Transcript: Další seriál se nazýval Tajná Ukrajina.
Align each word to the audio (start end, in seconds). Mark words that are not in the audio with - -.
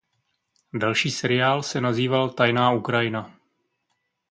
Další 0.73 1.11
seriál 1.11 1.63
se 1.63 1.81
nazýval 1.81 2.29
Tajná 2.29 2.71
Ukrajina. 2.73 3.37